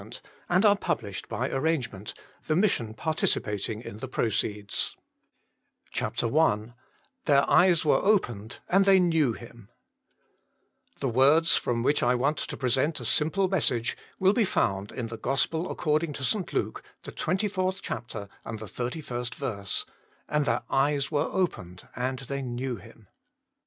[0.49, 2.15] and are published by arrange ment,
[2.47, 4.95] the Mission participating in the proceeds.
[5.93, 6.75] '■ •4'• 1 fw *•* 44 3e0U0 "fcimsclt"
[7.25, 9.67] Their eyes were openedy and they knew Eim»"
[11.01, 15.09] THE words, from which I want to present a simple message, will be found in
[15.09, 16.51] the Gospel according to St.
[16.51, 19.89] Luke, the 24th chapter and the 31st verse:*^
[20.27, 23.07] And their eyes were opened^ and if ley knew Him.